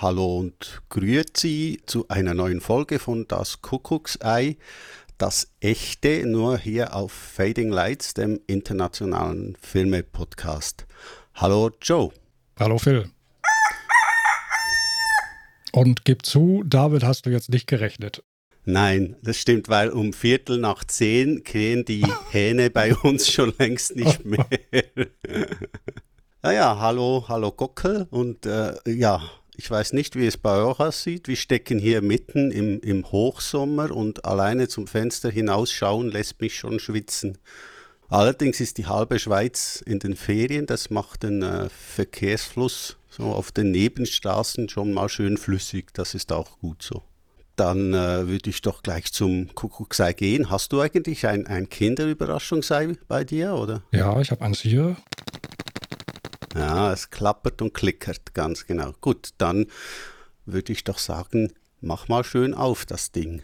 [0.00, 4.56] Hallo und Grüezi zu einer neuen Folge von Das Kuckucksei,
[5.18, 10.86] das echte, nur hier auf Fading Lights, dem internationalen Filme-Podcast.
[11.34, 12.12] Hallo Joe.
[12.60, 13.10] Hallo Phil.
[15.72, 18.22] Und gib zu, damit hast du jetzt nicht gerechnet.
[18.64, 23.96] Nein, das stimmt, weil um Viertel nach zehn krähen die Hähne bei uns schon längst
[23.96, 24.46] nicht mehr.
[26.42, 29.28] naja, hallo, hallo Gockel und äh, ja,
[29.58, 31.26] ich weiß nicht, wie es bei euch aussieht.
[31.26, 36.78] Wir stecken hier mitten im, im Hochsommer und alleine zum Fenster hinausschauen lässt mich schon
[36.78, 37.38] schwitzen.
[38.08, 43.50] Allerdings ist die halbe Schweiz in den Ferien, das macht den äh, Verkehrsfluss so auf
[43.50, 47.02] den Nebenstraßen schon mal schön flüssig, das ist auch gut so.
[47.56, 50.48] Dann äh, würde ich doch gleich zum Kuckucksei gehen.
[50.48, 53.82] Hast du eigentlich ein, ein Kinderüberraschungsei bei dir, oder?
[53.90, 54.96] Ja, ich habe eins hier.
[56.58, 58.92] Ja, es klappert und klickert, ganz genau.
[59.00, 59.66] Gut, dann
[60.44, 63.42] würde ich doch sagen, mach mal schön auf das Ding.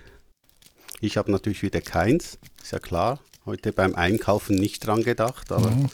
[1.01, 3.21] Ich habe natürlich wieder keins, ist ja klar.
[3.47, 5.91] Heute beim Einkaufen nicht dran gedacht, aber mhm.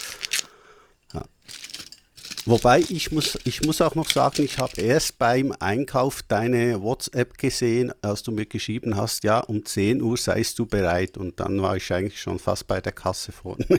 [2.47, 7.37] Wobei ich muss, ich muss auch noch sagen, ich habe erst beim Einkauf deine WhatsApp
[7.37, 11.19] gesehen, als du mir geschrieben hast, ja, um 10 Uhr seist du bereit.
[11.19, 13.67] Und dann war ich eigentlich schon fast bei der Kasse vorne.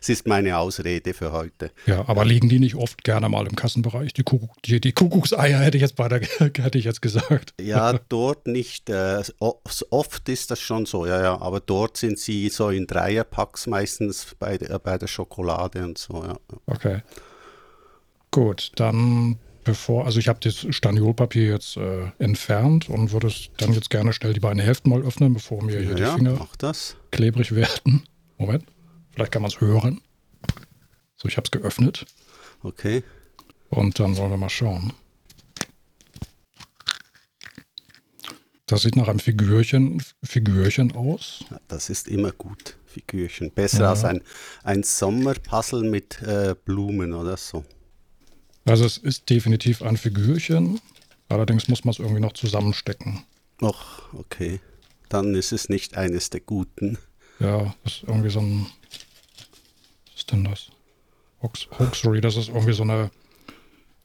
[0.00, 1.70] Es ist meine Ausrede für heute.
[1.86, 4.12] Ja, aber liegen die nicht oft gerne mal im Kassenbereich?
[4.12, 7.54] Die, Kuckuck, die, die Kuckuckseier hätte ich jetzt bei der, hätte ich jetzt gesagt.
[7.60, 8.90] Ja, dort nicht.
[8.90, 11.40] Äh, oft ist das schon so, ja, ja.
[11.40, 16.22] Aber dort sind sie so in Dreierpacks meistens bei der, bei der Schokolade und so,
[16.24, 16.36] ja.
[16.66, 17.02] Okay.
[18.32, 23.74] Gut, dann bevor, also ich habe das Staniolpapier jetzt äh, entfernt und würde es dann
[23.74, 26.48] jetzt gerne schnell die beiden Hälften mal öffnen, bevor mir hier ja, die Finger
[27.10, 28.04] klebrig werden.
[28.38, 28.64] Moment,
[29.10, 30.00] vielleicht kann man es hören.
[31.16, 32.06] So, ich habe es geöffnet.
[32.62, 33.04] Okay.
[33.68, 34.94] Und dann wollen wir mal schauen.
[38.64, 41.44] Das sieht nach einem Figürchen, Figürchen aus.
[41.68, 43.50] das ist immer gut, Figürchen.
[43.50, 43.90] Besser ja.
[43.90, 44.22] als ein,
[44.64, 47.64] ein Sommerpuzzle mit äh, Blumen oder so.
[48.64, 50.80] Also es ist definitiv ein Figürchen,
[51.28, 53.24] allerdings muss man es irgendwie noch zusammenstecken.
[53.60, 54.60] Ach, okay.
[55.08, 56.98] Dann ist es nicht eines der guten.
[57.38, 58.66] Ja, das ist irgendwie so ein.
[60.06, 60.70] Was ist denn das?
[61.42, 63.10] Hoax, Hoaxery, das ist irgendwie so eine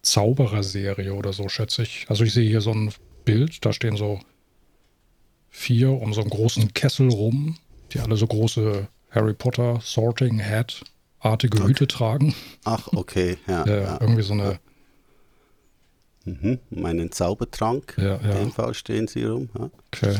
[0.01, 2.06] Zaubererserie oder so, schätze ich.
[2.09, 2.91] Also ich sehe hier so ein
[3.25, 4.19] Bild, da stehen so
[5.50, 7.57] vier um so einen großen Kessel rum,
[7.91, 10.84] die alle so große Harry Potter Sorting Hat
[11.19, 11.67] artige okay.
[11.67, 12.35] Hüte tragen.
[12.63, 13.66] Ach, okay, ja.
[13.67, 13.97] ja, ja.
[14.01, 14.59] Irgendwie so eine.
[16.25, 17.95] Mhm, meinen Zaubertrank.
[17.97, 19.50] Ja, In dem Fall stehen sie rum.
[19.57, 19.69] Ja.
[19.88, 20.17] Okay.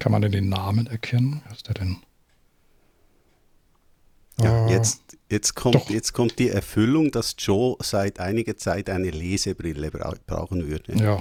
[0.00, 1.42] Kann man denn den Namen erkennen?
[1.46, 1.98] Was ist der denn?
[4.40, 9.10] Ja, uh, jetzt, jetzt, kommt, jetzt kommt die Erfüllung, dass Joe seit einiger Zeit eine
[9.10, 10.94] Lesebrille bra brauchen würde.
[10.94, 11.20] Ja,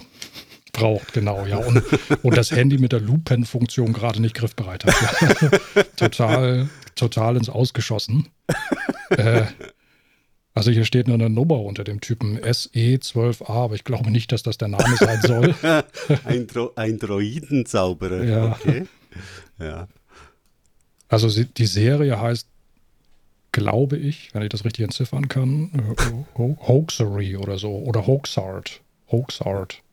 [0.77, 1.57] braucht, genau, ja.
[1.57, 1.83] Und,
[2.23, 4.95] und das Handy mit der Lupenfunktion gerade nicht griffbereit hat.
[5.41, 5.83] Ja.
[5.95, 8.27] total total ins Ausgeschossen.
[9.09, 9.43] äh,
[10.53, 14.43] also hier steht nur eine Nummer unter dem Typen SE12A, aber ich glaube nicht, dass
[14.43, 15.55] das der Name sein soll.
[16.25, 18.23] ein, Dro ein Droidenzauberer.
[18.23, 18.51] Ja.
[18.51, 18.87] Okay.
[19.59, 19.87] ja.
[21.07, 22.47] Also die Serie heißt,
[23.51, 25.95] glaube ich, wenn ich das richtig entziffern kann,
[26.37, 27.71] Ho Hoaxery oder so.
[27.71, 28.81] Oder Hoaxart.
[29.09, 29.83] Hoaxart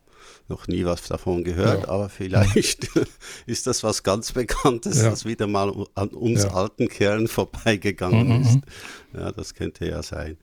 [0.49, 1.89] noch nie was davon gehört, ja.
[1.89, 2.89] aber vielleicht
[3.47, 5.11] ist das was ganz Bekanntes, ja.
[5.11, 8.55] das wieder mal an uns alten Kerlen vorbeigegangen mhm, ist.
[8.55, 8.63] Mhm.
[9.15, 10.37] Ja, das könnte ja sein.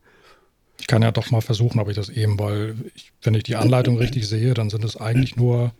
[0.79, 3.55] Ich kann ja doch mal versuchen, ob ich das eben, weil ich, wenn ich die
[3.55, 5.71] Anleitung richtig sehe, dann sind es eigentlich nur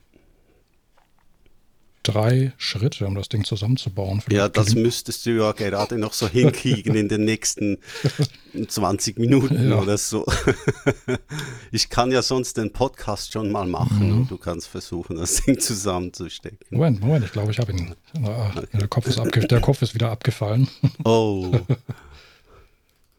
[2.03, 4.21] drei Schritte, um das Ding zusammenzubauen.
[4.21, 7.77] Vielleicht ja, das müsstest du ja gerade noch so hinkriegen in den nächsten
[8.67, 9.79] 20 Minuten ja.
[9.79, 10.25] oder so.
[11.73, 14.17] Ich kann ja sonst den Podcast schon mal machen mhm.
[14.17, 16.59] und du kannst versuchen, das Ding zusammenzustecken.
[16.69, 17.95] Moment, Moment, ich glaube, ich habe ihn.
[18.13, 18.67] Okay.
[18.73, 20.67] Der, Kopf ist der Kopf ist wieder abgefallen.
[21.05, 21.51] Oh.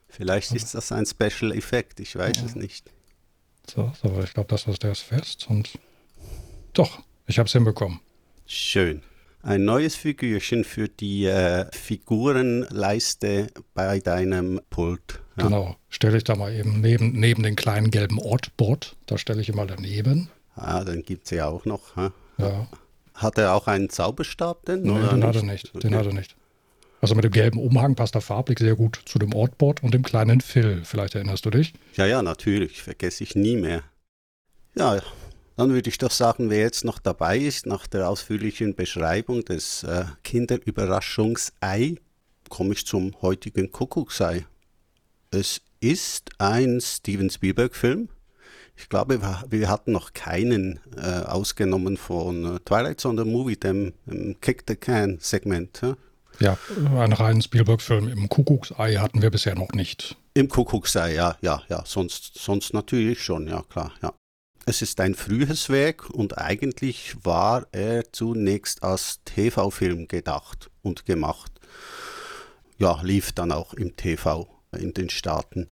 [0.08, 2.44] Vielleicht ist das ein Special Effekt, ich weiß ja.
[2.44, 2.90] es nicht.
[3.66, 5.78] So, aber ich glaube, das ist der ist fest und
[6.74, 8.00] doch, ich habe es hinbekommen.
[8.54, 9.00] Schön.
[9.40, 15.22] Ein neues Figürchen für die äh, Figurenleiste bei deinem Pult.
[15.38, 15.44] Ja.
[15.44, 15.76] Genau.
[15.88, 18.94] Stelle ich da mal eben neben, neben den kleinen gelben Ortbot.
[19.06, 20.28] Da stelle ich immer daneben.
[20.54, 21.96] Ah, dann gibt es ja auch noch.
[21.96, 22.12] Ha?
[22.36, 22.68] Ja.
[23.14, 24.82] Hat er auch einen Zauberstab denn?
[24.82, 25.28] Nein, den nicht?
[25.28, 25.74] hat er nicht.
[25.74, 25.94] Den okay.
[25.94, 26.36] hat er nicht.
[27.00, 30.02] Also mit dem gelben Umhang passt der farblich sehr gut zu dem Ortbot und dem
[30.02, 30.82] kleinen Phil.
[30.84, 31.72] Vielleicht erinnerst du dich?
[31.94, 32.82] Ja, ja, natürlich.
[32.82, 33.82] Vergesse ich nie mehr.
[34.76, 35.00] Ja,
[35.62, 39.84] dann würde ich doch sagen, wer jetzt noch dabei ist, nach der ausführlichen Beschreibung des
[39.84, 41.94] äh, Kinderüberraschungsei,
[42.48, 44.44] komme ich zum heutigen Kuckucksei.
[45.30, 48.08] Es ist ein Steven Spielberg-Film.
[48.74, 49.20] Ich glaube,
[49.50, 54.64] wir hatten noch keinen äh, ausgenommen von äh, Twilight Zone the Movie, dem, dem Kick
[54.66, 55.80] the Can Segment.
[55.82, 55.96] Ja?
[56.40, 56.58] Ja,
[57.00, 60.16] einen reinen Spielberg-Film im Kuckucksei hatten wir bisher noch nicht.
[60.34, 61.84] Im Kuckucksei, ja, ja, ja.
[61.86, 64.12] Sonst, sonst natürlich schon, ja, klar, ja.
[64.64, 71.52] Es ist ein frühes Werk und eigentlich war er zunächst als TV-Film gedacht und gemacht.
[72.78, 74.48] Ja, lief dann auch im TV
[74.78, 75.68] in den Staaten.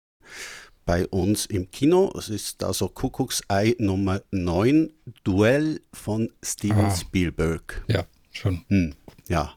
[0.85, 4.91] Bei uns im Kino, es ist also Kuckucksei Nummer 9,
[5.23, 7.85] Duell von Steven ah, Spielberg.
[7.87, 8.65] Ja, schon.
[8.69, 8.95] Hm,
[9.29, 9.55] ja,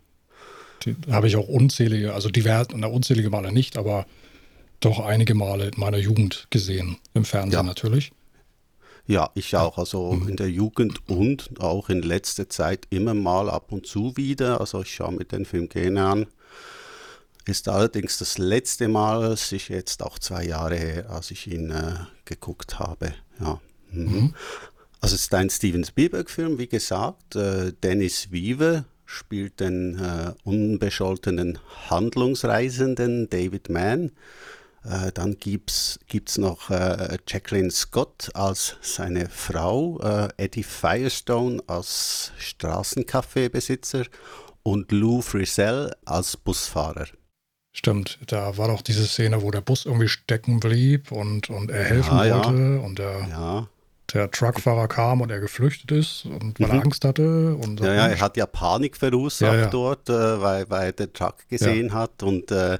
[1.10, 4.06] habe ich auch unzählige, also divers, na, unzählige Male nicht, aber
[4.80, 6.98] doch einige Male in meiner Jugend gesehen.
[7.14, 7.64] Im Fernsehen ja.
[7.64, 8.12] natürlich.
[9.06, 9.78] Ja, ich auch.
[9.78, 10.30] Also mhm.
[10.30, 14.62] in der Jugend und auch in letzter Zeit immer mal ab und zu wieder.
[14.62, 16.26] Also ich schaue mir den Film gerne an.
[17.46, 21.72] Ist allerdings das letzte Mal, es ist jetzt auch zwei Jahre her, als ich ihn
[21.72, 23.14] äh, geguckt habe.
[23.42, 23.60] Ja.
[23.92, 24.04] Mhm.
[24.04, 24.34] Mhm.
[25.02, 27.36] Also es ist ein Steven Spielberg-Film, wie gesagt.
[27.36, 31.60] Äh, Dennis Weaver spielt den äh, unbescholtenen
[31.90, 34.12] Handlungsreisenden David Mann.
[34.86, 42.32] Äh, dann gibt es noch äh, Jacqueline Scott als seine Frau, äh, Eddie Firestone als
[42.40, 44.06] Straßencafébesitzer
[44.64, 47.08] und Lou Frisell als Busfahrer.
[47.76, 51.84] Stimmt, da war doch diese Szene, wo der Bus irgendwie stecken blieb und, und er
[51.84, 52.80] helfen ja, wollte ja.
[52.80, 53.68] und der ja
[54.14, 56.76] der Truckfahrer kam und er geflüchtet ist und weil mhm.
[56.76, 57.56] er Angst hatte.
[57.56, 59.68] Und ja, ja, er hat ja Panik verursacht ja, ja.
[59.68, 61.94] dort, äh, weil, weil er den Truck gesehen ja.
[61.94, 62.76] hat und äh,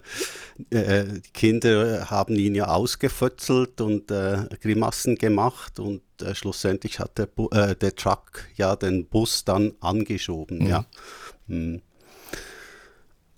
[0.70, 7.18] äh, die Kinder haben ihn ja ausgefötzelt und äh, Grimassen gemacht und äh, schlussendlich hat
[7.18, 10.60] der, Bu äh, der Truck ja den Bus dann angeschoben.
[10.60, 10.68] Mhm.
[10.68, 10.86] Ja.
[11.48, 11.82] Mhm.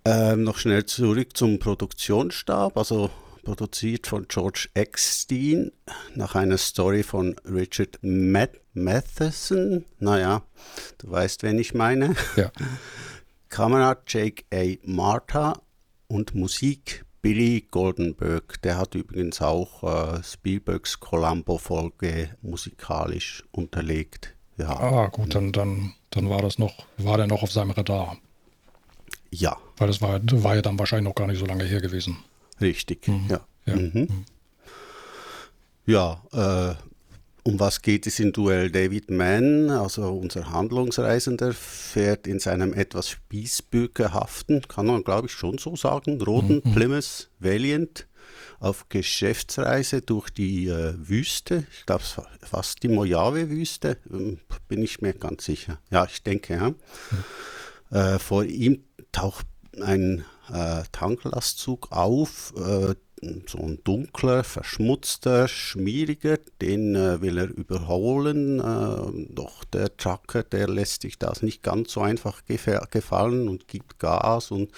[0.08, 2.78] Ähm, noch schnell zurück zum Produktionsstab.
[2.78, 3.10] Also
[3.46, 5.72] produziert von George Eckstein
[6.16, 9.86] nach einer Story von Richard Math Matheson.
[10.00, 10.42] Naja,
[10.98, 12.16] du weißt, wen ich meine.
[12.36, 12.52] Ja.
[13.48, 14.76] Kamera Jake A.
[14.84, 15.54] Martha
[16.08, 18.62] und Musik Billy Goldenberg.
[18.64, 24.36] Der hat übrigens auch äh, Spielbergs Columbo-Folge musikalisch unterlegt.
[24.58, 24.78] Ja.
[24.78, 28.18] Ah, gut, dann, dann, dann war das noch, war der noch auf seinem Radar.
[29.32, 29.58] Ja.
[29.78, 32.18] Weil das war, war ja dann wahrscheinlich noch gar nicht so lange her gewesen.
[32.62, 33.28] Richtig, mhm.
[33.30, 33.46] ja.
[33.66, 33.92] Ja, mhm.
[33.94, 34.26] mhm.
[35.86, 36.76] ja äh,
[37.48, 38.72] um was geht es in Duell?
[38.72, 45.60] David Mann, also unser Handlungsreisender, fährt in seinem etwas spießbürgerhaften, kann man glaube ich schon
[45.60, 46.74] so sagen, roten mhm.
[46.74, 48.08] Plymouth Valiant
[48.60, 51.66] auf Geschäftsreise durch die äh, Wüste.
[51.72, 52.04] Ich glaube,
[52.42, 55.80] fast die Mojave-Wüste, ähm, bin ich mir ganz sicher.
[55.92, 56.70] Ja, ich denke, ja.
[56.70, 57.96] Mhm.
[57.96, 59.46] Äh, vor ihm taucht
[59.82, 62.96] ein äh, Tanklastzug auf, äh,
[63.48, 70.68] so ein dunkler, verschmutzter, schmieriger, den äh, will er überholen, äh, doch der Trucker, der
[70.68, 74.72] lässt sich das nicht ganz so einfach gefallen und gibt Gas und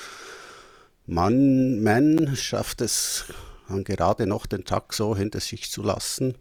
[1.05, 3.25] man, man schafft es
[3.67, 6.35] dann gerade noch, den Truck so hinter sich zu lassen.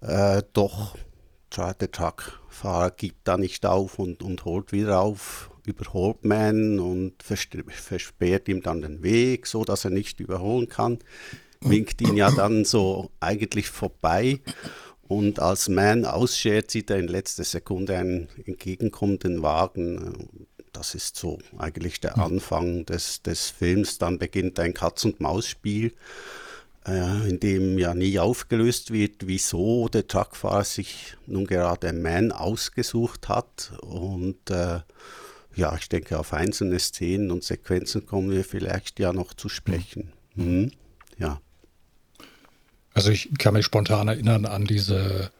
[0.00, 0.96] Äh, doch
[1.56, 8.48] der Truckfahrer gibt da nicht auf und, und holt wieder auf überholt man und versperrt
[8.48, 10.98] ihm dann den Weg, so dass er nicht überholen kann.
[11.60, 14.40] Winkt ihn ja dann so eigentlich vorbei.
[15.02, 20.46] Und als Man ausschert, sieht er in letzter Sekunde einen entgegenkommenden Wagen.
[20.72, 22.22] Das ist so eigentlich der hm.
[22.22, 23.98] Anfang des, des Films.
[23.98, 25.92] Dann beginnt ein Katz-und-Maus-Spiel,
[26.86, 33.28] äh, in dem ja nie aufgelöst wird, wieso der Truckfahrer sich nun gerade Man ausgesucht
[33.28, 33.72] hat.
[33.82, 34.80] Und äh,
[35.54, 40.12] ja, ich denke, auf einzelne Szenen und Sequenzen kommen wir vielleicht ja noch zu sprechen.
[40.34, 40.72] Mhm.
[41.18, 41.40] Ja.
[42.94, 45.30] Also ich kann mich spontan erinnern an diese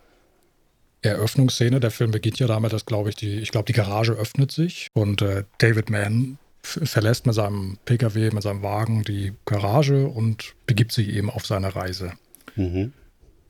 [1.03, 1.81] Eröffnungsszene.
[1.81, 4.89] Der Film beginnt ja damit, dass, glaube ich, die, ich glaube, die Garage öffnet sich
[4.95, 10.93] und äh, David Mann verlässt mit seinem Pkw, mit seinem Wagen die Garage und begibt
[10.93, 12.13] sich eben auf seine Reise.
[12.55, 12.93] Mhm.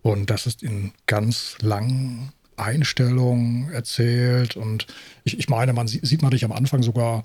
[0.01, 4.57] Und das ist in ganz langen Einstellung erzählt.
[4.57, 4.87] Und
[5.25, 7.25] ich, ich meine, man sieht, man dich am Anfang sogar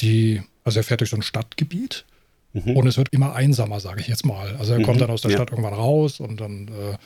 [0.00, 2.04] die, also er fährt durch so ein Stadtgebiet
[2.52, 2.76] mhm.
[2.76, 4.56] und es wird immer einsamer, sage ich jetzt mal.
[4.56, 4.84] Also er mhm.
[4.84, 5.36] kommt dann aus der ja.
[5.36, 6.96] Stadt irgendwann raus und dann äh,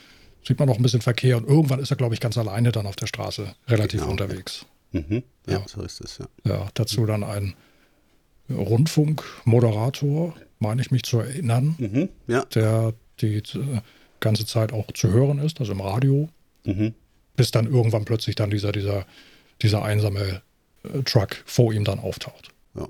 [0.46, 2.86] sieht man noch ein bisschen Verkehr und irgendwann ist er, glaube ich, ganz alleine dann
[2.86, 4.12] auf der Straße relativ genau.
[4.12, 4.66] unterwegs.
[4.92, 5.22] Mhm.
[5.46, 6.26] Ja, ja, so ist es, ja.
[6.44, 7.54] Ja, dazu dann ein
[8.48, 12.08] Rundfunkmoderator, meine ich mich zu erinnern, mhm.
[12.26, 12.44] ja.
[12.46, 13.42] der die äh,
[14.18, 16.28] ganze Zeit auch zu hören ist, also im Radio.
[16.64, 16.94] Mhm
[17.40, 19.06] bis dann irgendwann plötzlich dann dieser, dieser,
[19.62, 20.42] dieser einsame
[20.82, 22.50] äh, Truck vor ihm dann auftaucht.
[22.74, 22.86] Ja,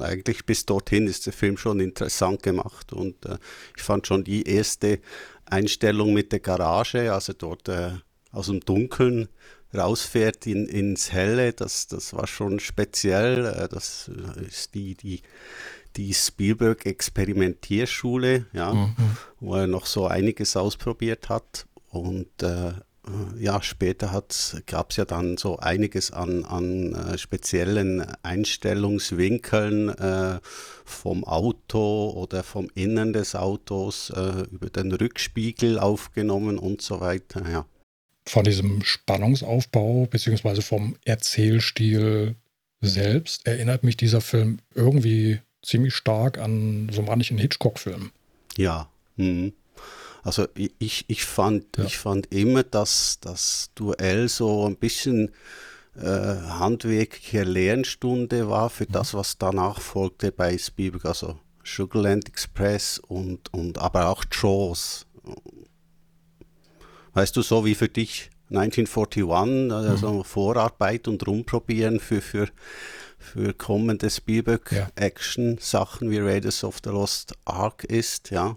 [0.00, 3.38] eigentlich bis dorthin ist der Film schon interessant gemacht und äh,
[3.76, 4.98] ich fand schon die erste
[5.44, 7.92] Einstellung mit der Garage, also dort äh,
[8.32, 9.28] aus dem Dunkeln
[9.72, 13.46] rausfährt in, ins Helle, das, das war schon speziell.
[13.46, 14.10] Äh, das
[14.48, 15.22] ist die, die,
[15.94, 18.96] die Spielberg-Experimentierschule, ja, mhm.
[19.38, 21.68] wo er noch so einiges ausprobiert hat.
[21.88, 22.72] Und äh,
[23.38, 24.22] ja, später
[24.66, 30.40] gab es ja dann so einiges an, an äh, speziellen Einstellungswinkeln äh,
[30.84, 37.48] vom Auto oder vom Innen des Autos äh, über den Rückspiegel aufgenommen und so weiter.
[37.48, 37.66] Ja.
[38.28, 42.34] Von diesem Spannungsaufbau beziehungsweise vom Erzählstil
[42.80, 48.10] selbst erinnert mich dieser Film irgendwie ziemlich stark an so manchen Hitchcock-Film.
[48.56, 48.88] Ja.
[49.16, 49.52] Mhm.
[50.26, 51.84] Also ich, ich, fand, ja.
[51.84, 55.30] ich fand immer, dass das Duell so ein bisschen
[55.94, 58.92] äh, handwerkliche Lernstunde war für mhm.
[58.92, 65.06] das, was danach folgte bei Spielberg, also Sugarland Express und, und aber auch Jaws.
[67.14, 70.24] Weißt du, so wie für dich 1941, also mhm.
[70.24, 72.48] Vorarbeit und rumprobieren für, für,
[73.16, 78.56] für kommende Spielberg-Action-Sachen wie Raiders of the Lost Ark ist, ja.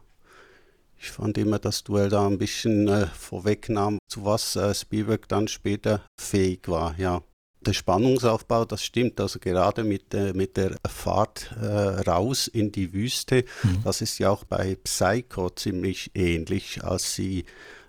[1.02, 5.48] Ich fand immer, dass Duell da ein bisschen äh, vorwegnahm, zu was äh, Spielberg dann
[5.48, 7.22] später fähig war, ja.
[7.62, 12.94] Der Spannungsaufbau, das stimmt, also gerade mit, äh, mit der Fahrt äh, raus in die
[12.94, 13.82] Wüste, mhm.
[13.84, 17.46] das ist ja auch bei Psycho ziemlich ähnlich, als sie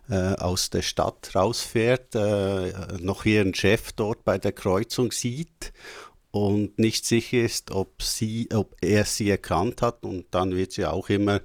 [0.08, 5.72] äh, aus der Stadt rausfährt, äh, noch ihren Chef dort bei der Kreuzung sieht
[6.32, 10.04] und nicht sicher ist, ob, sie, ob er sie erkannt hat.
[10.04, 11.40] Und dann wird sie auch immer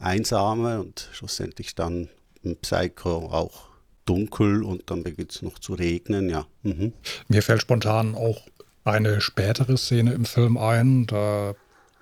[0.00, 2.08] einsamer und schlussendlich dann
[2.42, 3.68] im Psycho auch
[4.04, 6.46] dunkel und dann beginnt es noch zu regnen, ja.
[6.62, 6.92] Mhm.
[7.28, 8.46] Mir fällt spontan auch
[8.84, 11.06] eine spätere Szene im Film ein.
[11.06, 11.54] Da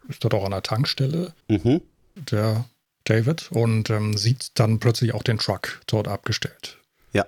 [0.08, 1.80] ist er doch an der Tankstelle, mhm.
[2.14, 2.64] der
[3.04, 6.78] David, und ähm, sieht dann plötzlich auch den Truck dort abgestellt.
[7.12, 7.26] Ja.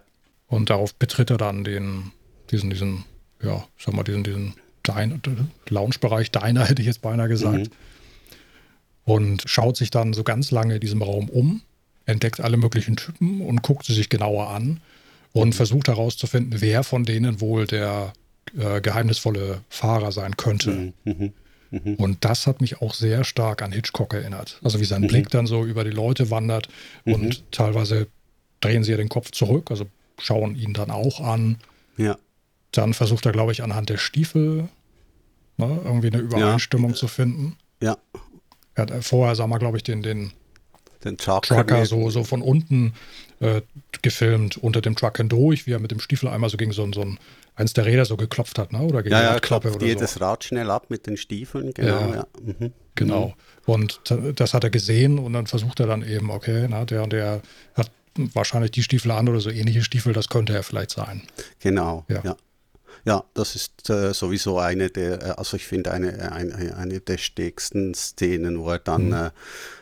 [0.49, 2.13] Und darauf betritt er dann den,
[2.51, 3.05] diesen, diesen,
[3.43, 4.55] ja, sag mal, diesen, diesen
[5.69, 7.71] Lounge-Bereich Diner, hätte ich jetzt beinahe gesagt.
[7.71, 7.71] Mhm.
[9.05, 11.63] Und schaut sich dann so ganz lange in diesem Raum um,
[12.07, 14.81] entdeckt alle möglichen Typen und guckt sie sich genauer an
[15.33, 15.53] und mhm.
[15.53, 18.13] versucht herauszufinden, wer von denen wohl der
[18.57, 20.71] äh, geheimnisvolle Fahrer sein könnte.
[20.71, 20.93] Mhm.
[21.05, 21.33] mhm.
[21.71, 21.95] mhm.
[21.97, 24.61] Und das hat mich auch sehr stark an Hitchcock erinnert.
[24.63, 25.09] Also wie sein mhm.
[25.09, 26.69] Blick dann so über die Leute wandert
[27.05, 28.07] und teilweise
[28.61, 29.87] drehen sie ja den Kopf zurück, also
[30.19, 31.59] schauen ihn dann auch an.
[31.97, 32.17] Ja.
[32.73, 34.69] Dann versucht er, glaube ich, anhand der Stiefel
[35.57, 36.97] ne, irgendwie eine Übereinstimmung ja.
[36.97, 37.57] zu finden.
[37.81, 37.99] Ja.
[38.75, 40.33] Er hat vorher, sagen wir, glaube ich, den, den,
[41.05, 42.95] den Trucker so, so von unten
[43.41, 43.63] äh,
[44.03, 47.03] gefilmt, unter dem Truck hindurch, wie er mit dem Stiefel einmal so gegen so, so
[47.03, 47.19] ein,
[47.57, 48.81] eins der Räder so geklopft hat, ne?
[48.81, 50.21] oder gegen ja, die Radklappe ja, oder jedes so.
[50.21, 51.89] Rad schnell ab mit den Stiefeln, genau.
[51.89, 52.27] Ja, ja.
[52.43, 52.73] Mhm.
[52.95, 53.35] Genau.
[53.67, 54.01] Und
[54.37, 57.43] das hat er gesehen und dann versucht er dann eben, okay, na, der und der
[57.75, 61.23] hat wahrscheinlich die Stiefel an oder so ähnliche Stiefel, das könnte er vielleicht sein.
[61.61, 62.21] Genau, ja.
[62.25, 62.37] ja.
[63.07, 67.19] Ja, das ist äh, sowieso eine der, äh, also ich finde eine, eine, eine der
[67.19, 69.13] stärksten Szenen, wo er dann mhm.
[69.13, 69.31] äh,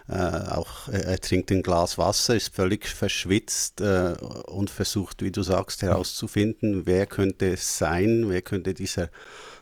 [0.08, 4.14] äh auch, er trinkt ein Glas Wasser, ist völlig verschwitzt äh,
[4.46, 9.08] und versucht, wie du sagst, herauszufinden, wer könnte es sein, wer könnte dieser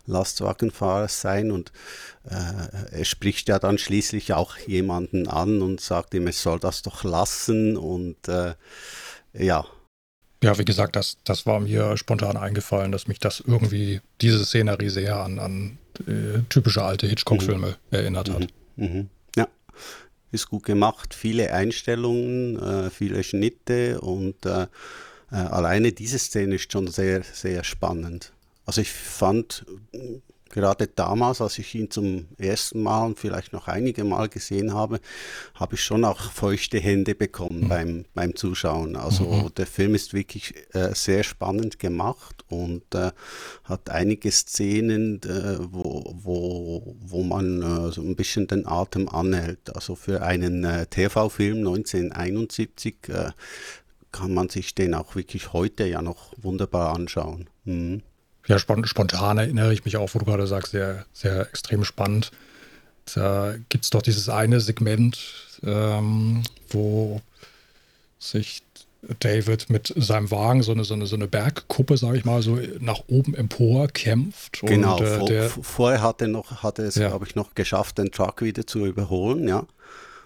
[0.06, 1.50] Lastwagenfahrer sein.
[1.50, 1.70] Und
[2.24, 6.80] äh, er spricht ja dann schließlich auch jemanden an und sagt ihm, es soll das
[6.80, 7.76] doch lassen.
[7.76, 8.16] Und
[9.32, 9.66] ja,
[10.42, 14.88] ja, wie gesagt, das, das war mir spontan eingefallen, dass mich das irgendwie, diese Szenerie
[14.88, 17.74] sehr an, an äh, typische alte Hitchcock-Filme mhm.
[17.96, 18.46] erinnert hat.
[18.76, 18.86] Mhm.
[18.86, 19.08] mhm.
[19.36, 19.48] Ja,
[20.32, 21.14] ist gut gemacht.
[21.14, 24.66] Viele Einstellungen, äh, viele Schnitte und äh,
[25.30, 28.32] äh alleine diese Szene ist schon sehr, sehr spannend.
[28.64, 29.66] Also ich fand
[30.50, 35.00] gerade damals, als ich ihn zum ersten Mal und vielleicht noch einige Mal gesehen habe,
[35.54, 37.68] habe ich schon auch feuchte Hände bekommen mhm.
[37.68, 38.96] beim, beim Zuschauen.
[38.96, 39.54] Also mhm.
[39.54, 43.12] der Film ist wirklich äh, sehr spannend gemacht und äh,
[43.64, 49.74] hat einige Szenen, äh, wo, wo, wo man äh, so ein bisschen den Atem anhält.
[49.74, 53.30] Also für einen äh, TV-Film 1971 äh,
[54.12, 57.48] kann man sich den auch wirklich heute ja noch wunderbar anschauen.
[57.64, 58.02] Mhm.
[58.50, 62.32] Ja, spontan erinnere ich mich auch, wo du gerade sagst, sehr, sehr extrem spannend.
[63.14, 65.20] Da gibt es doch dieses eine Segment,
[65.62, 67.20] ähm, wo
[68.18, 68.64] sich
[69.20, 72.58] David mit seinem Wagen so eine, so eine, so eine Bergkuppe, sage ich mal, so
[72.80, 74.62] nach oben empor kämpft.
[74.62, 77.06] Genau, und, äh, vor, der, vorher hat er, noch, hat er es, ja.
[77.06, 79.64] glaube ich, noch geschafft, den Truck wieder zu überholen, ja.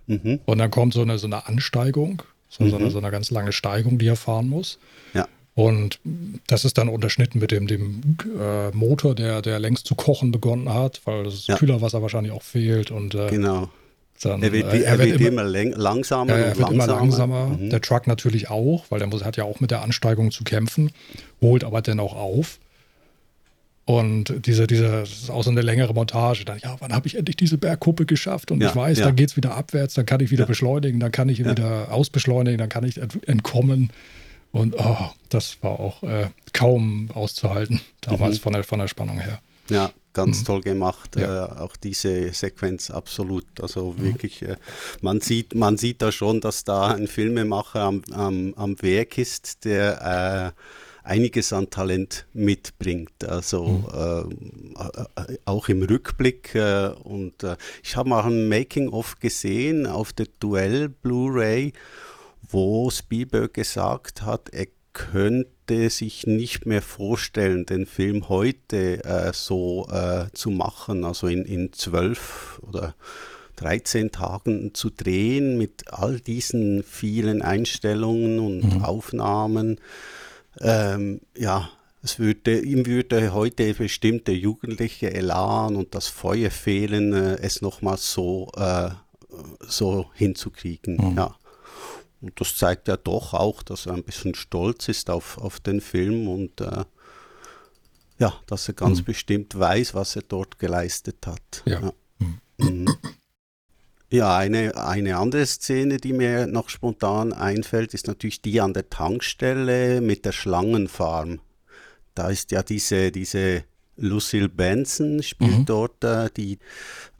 [0.06, 0.40] Mhm.
[0.46, 2.70] Und dann kommt so eine, so eine Ansteigung, so, mhm.
[2.70, 4.78] so, eine, so eine ganz lange Steigung, die er fahren muss.
[5.12, 5.28] Ja.
[5.54, 6.00] Und
[6.48, 10.72] das ist dann unterschnitten mit dem, dem äh, Motor, der, der längst zu kochen begonnen
[10.72, 11.56] hat, weil das ja.
[11.56, 12.90] Kühlerwasser wahrscheinlich auch fehlt.
[12.90, 13.70] Und äh, genau.
[14.20, 16.32] Dann, er wird, äh, er wird immer, immer langsamer.
[16.32, 16.84] er wird langsamer.
[16.84, 17.46] immer langsamer.
[17.46, 17.70] Mhm.
[17.70, 20.90] Der Truck natürlich auch, weil der muss, hat ja auch mit der Ansteigung zu kämpfen,
[21.40, 22.58] holt aber dennoch auf.
[23.86, 26.44] Und diese, diese, das ist auch so eine längere Montage.
[26.44, 28.50] Dann, ja, wann habe ich endlich diese Bergkuppe geschafft?
[28.50, 29.04] Und Ja, ich weiß, ja.
[29.04, 30.48] dann geht es wieder abwärts, dann kann ich wieder Ja.
[30.48, 33.90] beschleunigen, dann kann ich wieder ausbeschleunigen, dann kann ich ent entkommen.
[34.54, 38.42] Und oh, das war auch äh, kaum auszuhalten, damals Mhm.
[38.42, 39.40] von, der, von der Spannung her.
[39.68, 41.16] Ja, ganz toll gemacht.
[41.16, 41.22] Mhm.
[41.22, 41.46] Ja.
[41.46, 43.46] Äh, auch diese Sequenz absolut.
[43.60, 44.56] Also wirklich, äh,
[45.00, 49.64] man sieht, man sieht da schon, dass da ein Filmemacher am, am, am Werk ist,
[49.64, 50.60] der äh,
[51.02, 53.24] einiges an Talent mitbringt.
[53.24, 54.76] Also ähm,
[55.16, 56.54] äh, auch im Rückblick.
[56.54, 61.72] Äh, und äh, ich habe mal ein Making-of gesehen auf der Duell Blu-ray,
[62.48, 69.88] wo Spielberg gesagt hat, er könnte sich nicht mehr vorstellen, den Film heute äh, so
[69.90, 72.94] äh, zu machen, also in, in zwölf oder
[73.56, 79.80] 13 Tagen zu drehen mit all diesen vielen Einstellungen und Aufnahmen.
[80.60, 81.70] Ähm, ja,
[82.02, 87.62] es würde, ihm würde heute bestimmt der jugendliche Elan und das Feuer fehlen, äh, es
[87.62, 88.90] nochmals so, äh,
[89.60, 91.16] so hinzukriegen.
[91.16, 91.36] Ja.
[92.24, 95.80] Und das zeigt ja doch auch, dass er ein bisschen stolz ist auf, auf den
[95.80, 96.84] Film und äh,
[98.18, 101.62] ja, dass er ganz bestimmt weiß, was er dort geleistet hat.
[101.66, 101.92] Ja.
[102.58, 102.88] Mhm.
[104.10, 108.88] Ja, eine, eine andere Szene, die mir noch spontan einfällt, ist natürlich die an der
[108.88, 111.40] Tankstelle mit der Schlangenfarm.
[112.14, 113.64] Da ist ja diese, diese
[113.96, 115.66] Lucille Benson, spielt Mhm.
[115.66, 116.58] dort äh, die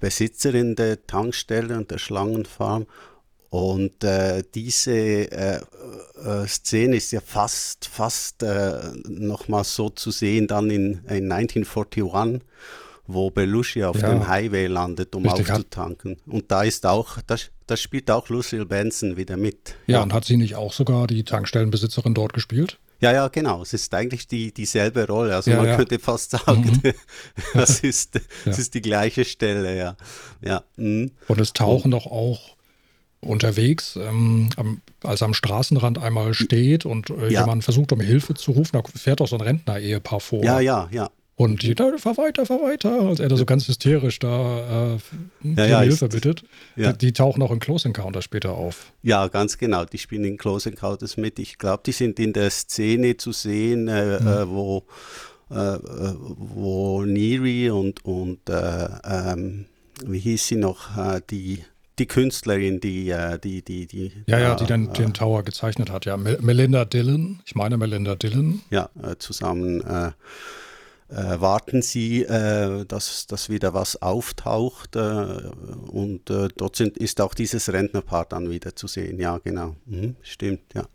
[0.01, 2.87] Besitzerin der Tankstelle und der Schlangenfarm.
[3.55, 4.91] Und äh, diese
[5.31, 11.31] äh, äh, Szene ist ja fast, fast äh, nochmal so zu sehen dann in, in
[11.31, 12.43] 1941,
[13.07, 14.09] wo Belushi auf Ja.
[14.11, 16.17] dem Highway landet, um Richtig, aufzutanken.
[16.27, 17.37] Und da ist auch, da,
[17.69, 19.77] da spielt auch Lucille Benson wieder mit.
[19.87, 22.81] Ja, und hat sie nicht auch sogar die Tankstellenbesitzerin dort gespielt?
[22.99, 23.63] Ja, ja, genau.
[23.63, 25.37] Es ist eigentlich die, dieselbe Rolle.
[25.37, 25.73] Also Ja, man ja.
[25.75, 25.77] Mhm.
[25.77, 26.83] könnte fast sagen,
[27.55, 28.53] das, ist, das Ja.
[28.63, 29.97] ist die gleiche Stelle, ja.
[30.41, 31.13] Ja, mhm.
[31.29, 32.54] Und es tauchen doch auch
[33.25, 37.41] unterwegs, ähm, am, als er am Straßenrand einmal steht und äh, Ja.
[37.41, 40.45] jemand versucht, um Hilfe zu rufen, da fährt doch so ein Rentner-Ehepaar vor.
[40.45, 41.11] ja, ja, ja.
[41.37, 44.99] Und jeder, fahr weiter, fahr weiter, als er da so ganz hysterisch da äh,
[45.43, 46.45] die ja, Hilfe bittet.
[46.77, 46.93] ja.
[46.93, 48.93] Die, die tauchen auch in Close Encounter später auf.
[49.03, 49.85] Ja, ganz genau.
[49.85, 51.41] Die spielen in Close Encounters mit.
[51.41, 54.27] Ich glaube, die sind in der Szene zu sehen, äh, Mhm.
[54.29, 54.85] äh, wo,
[55.51, 59.65] äh, äh, wo Neri und, und äh, ähm,
[60.07, 60.89] wie hieß sie noch,
[61.31, 61.65] die,
[61.99, 64.13] die Künstlerin, die, äh, die, die, die.
[64.27, 66.05] Ja, ja, äh, die dann den Tower gezeichnet hat.
[66.05, 68.61] Ja, Mel Melinda Dillon, ich meine Melinda Dillon.
[68.71, 70.11] ja, äh, zusammen äh,
[71.09, 77.21] äh, warten sie, äh, dass, dass wieder was auftaucht äh, und äh, dort sind, ist
[77.21, 79.21] auch dieses Rentnerpaar dann wieder zu sehen.
[79.21, 79.77] Ja, genau.
[79.87, 80.87] Mhm, stimmt, ja.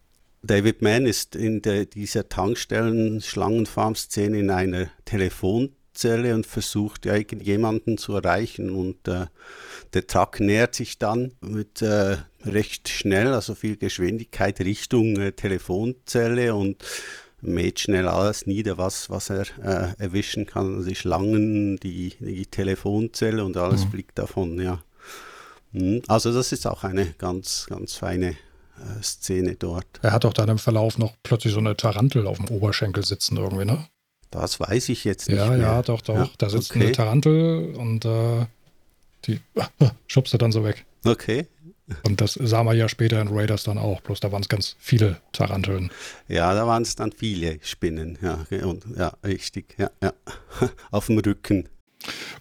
[0.41, 8.15] David Mann ist in der, dieser Tankstellen-Schlangenfarm-Szene in einer Telefonzelle und versucht ja irgendjemanden zu
[8.15, 9.25] erreichen und äh,
[9.93, 16.55] der Truck nähert sich dann mit äh, recht schnell, also viel Geschwindigkeit Richtung äh, Telefonzelle
[16.55, 16.83] und
[17.41, 20.75] mäht schnell alles nieder, was, was er äh, erwischen kann.
[20.75, 24.81] Also die Schlangen, die, die Telefonzelle und alles fliegt davon, ja.
[25.71, 26.01] Mhm.
[26.07, 29.85] Also das ist auch eine ganz, ganz feine äh, Szene dort.
[30.01, 33.37] Er hat doch dann im Verlauf noch plötzlich so eine Tarantel auf dem Oberschenkel sitzen
[33.37, 33.85] irgendwie, ne?
[34.31, 35.57] Das weiß ich jetzt nicht Ja, mehr.
[35.59, 36.15] ja, doch, doch.
[36.15, 36.81] Ja, da sitzt okay.
[36.83, 38.45] eine Tarantel und äh,
[39.25, 39.39] die
[40.07, 40.85] schubst er dann so weg.
[41.05, 41.47] Okay.
[42.03, 44.75] Und das sah man ja später in Raiders dann auch, bloß da waren es ganz
[44.79, 45.89] viele Taranteln.
[46.27, 48.17] Ja, da waren es dann viele Spinnen.
[48.21, 49.75] Ja, und, ja richtig.
[49.77, 50.13] Ja, ja.
[50.91, 51.67] Auf dem Rücken.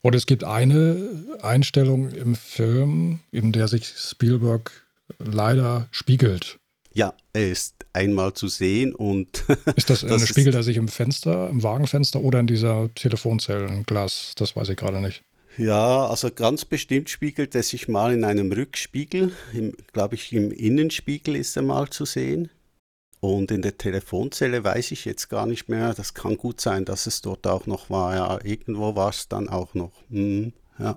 [0.03, 1.09] Und es gibt eine
[1.43, 4.87] Einstellung im Film, in der sich Spielberg
[5.19, 6.59] leider spiegelt.
[6.93, 9.45] Ja, er ist einmal zu sehen und
[9.77, 14.33] Ist das, Das spiegelt er sich im Fenster, im Wagenfenster oder in dieser Telefonzellenglas?
[14.37, 15.23] Das weiß ich gerade nicht.
[15.59, 19.33] Ja, also ganz bestimmt spiegelt er sich mal in einem Rückspiegel.
[19.93, 22.49] Glaube ich, im Innenspiegel ist er mal zu sehen.
[23.19, 25.95] Und in der Telefonzelle weiß ich jetzt gar nicht mehr.
[25.95, 28.15] Das kann gut sein, dass es dort auch noch war.
[28.15, 29.91] Ja, irgendwo war es dann auch noch.
[30.11, 30.97] Hm, ja.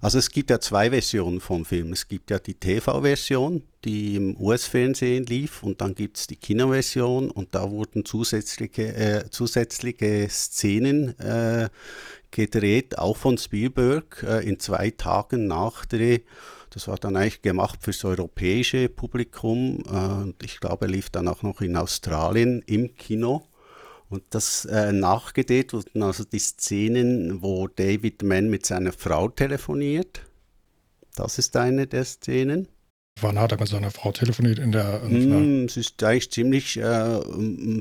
[0.00, 1.92] Also es gibt ja zwei Versionen vom Film.
[1.92, 7.30] Es gibt ja die TV-Version, die im US-Fernsehen lief, und dann gibt es die Kinoversion
[7.30, 11.70] und da wurden zusätzliche, äh, zusätzliche Szenen äh,
[12.34, 16.20] gedreht, auch von Spielberg, äh, in zwei Tagen Nachdreh.
[16.70, 19.82] Das war dann eigentlich gemacht fürs europäische Publikum.
[19.86, 23.46] Äh, und ich glaube, er lief dann auch noch in Australien im Kino.
[24.10, 30.22] Und das äh, nachgedreht wurden also die Szenen, wo David Mann mit seiner Frau telefoniert.
[31.14, 32.68] Das ist eine der Szenen.
[33.20, 34.58] Wann hat er mit seiner Frau telefoniert?
[34.58, 35.00] In der.
[35.04, 37.20] Mm, es ist eigentlich ziemlich äh,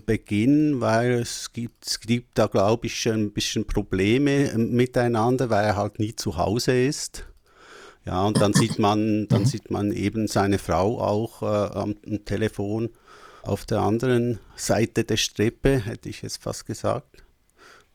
[0.05, 5.65] Beginn, weil es gibt, es gibt da, glaube ich, ein bisschen Probleme äh, miteinander, weil
[5.65, 7.25] er halt nie zu Hause ist.
[8.05, 9.45] Ja, und dann sieht man, dann mhm.
[9.47, 12.89] sieht man eben seine Frau auch äh, am, am Telefon
[13.41, 17.23] auf der anderen Seite der Streppe, hätte ich jetzt fast gesagt.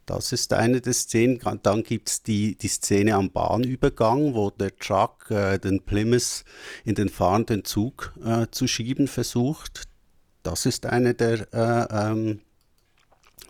[0.08, 1.38] Das ist eine der Szenen.
[1.62, 6.44] Dann gibt es die, die Szene am Bahnübergang, wo der Truck äh, den Plymouth
[6.86, 9.82] in den fahrenden Zug äh, zu schieben versucht.
[10.42, 12.40] Das ist eine der äh, ähm,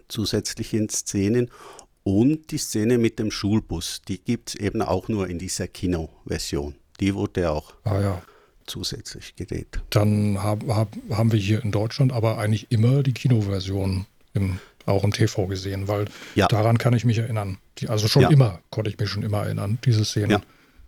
[0.09, 1.49] zusätzlichen Szenen.
[2.03, 6.75] Und die Szene mit dem Schulbus, die gibt es eben auch nur in dieser Kinoversion.
[6.99, 8.23] Die wurde auch ah, ja.
[8.67, 9.81] zusätzlich gedreht.
[9.91, 15.05] Dann hab, hab, haben wir hier in Deutschland aber eigentlich immer die Kinoversion im auch
[15.05, 16.49] im TV gesehen, weil ja.
[16.49, 17.59] daran kann ich mich erinnern.
[17.79, 18.31] Die, also schon ja.
[18.31, 20.43] immer konnte ich mich schon immer erinnern, diese Szene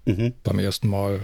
[0.06, 0.12] ja.
[0.14, 0.34] mhm.
[0.42, 1.20] beim ersten Mal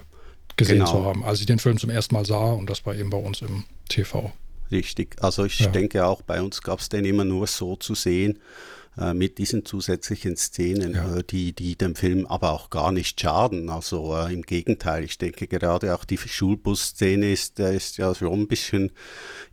[0.57, 0.91] gesehen genau.
[0.91, 3.19] zu haben, als ich den Film zum ersten Mal sah und das war eben bei
[3.19, 4.33] uns im TV.
[4.71, 8.41] Richtig, also ich denke auch, bei uns gab es den immer nur so zu sehen.
[8.99, 11.19] Äh, mit diesen zusätzlichen Szenen, ja.
[11.19, 13.69] äh, die, die dem Film aber auch gar nicht schaden.
[13.69, 18.49] Also äh, im Gegenteil, ich denke gerade auch die Schulbus-Szene ist, ist ja schon ein
[18.49, 18.93] bisschen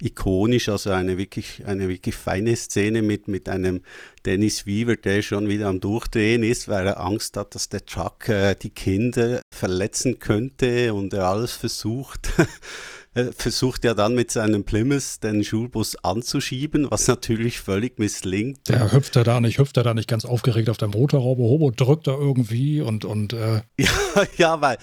[0.02, 3.82] ikonisch, also eine wirklich, eine wirklich feine Szene mit, mit einem
[4.26, 8.30] Dennis Weaver, der schon wieder am Durchdrehen ist, weil er Angst hat, dass der Chuck
[8.30, 12.30] äh, die Kinder verletzen könnte und er alles versucht.
[13.36, 18.70] versucht ja dann mit seinem Plymouth den Schulbus anzuschieben, was natürlich völlig misslingt.
[18.70, 21.72] Der hüpft er da nicht, hüpft er da nicht ganz aufgeregt auf der Motorhaube, Hobo
[21.72, 23.90] drückt er irgendwie und, und äh ja,
[24.38, 24.78] ja, weil,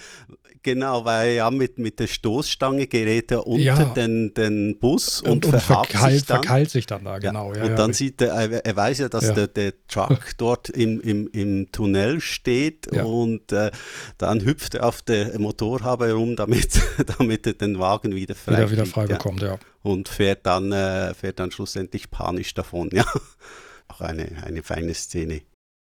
[0.63, 3.83] Genau, weil ja mit, mit der Stoßstange gerät er unter ja.
[3.85, 6.43] den, den Bus und, und, und verkeilt, sich dann.
[6.43, 7.55] verkeilt sich dann da, genau.
[7.55, 11.27] Ja, und dann sieht er, er weiß ja, dass Der, der Truck dort im, im,
[11.31, 13.71] im Tunnel steht und äh,
[14.19, 16.79] dann hüpft er auf der Motorhaube herum, damit,
[17.17, 19.57] damit er den Wagen wieder frei, wieder, wieder frei bekommt, ja.
[19.81, 23.05] Und fährt dann, äh, fährt dann schlussendlich panisch davon, ja.
[23.87, 25.41] Auch eine, eine feine Szene.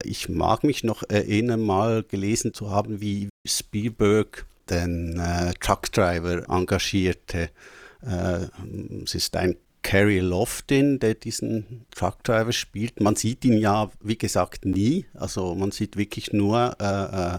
[0.03, 7.51] Ich mag mich noch erinnern, mal gelesen zu haben, wie Spielberg den äh, Truckdriver engagierte.
[8.03, 8.47] Äh,
[9.05, 13.01] es ist ein Carrie Loftin, der diesen Truckdriver spielt.
[13.01, 15.05] Man sieht ihn ja, wie gesagt, nie.
[15.13, 17.39] Also man sieht wirklich nur äh, äh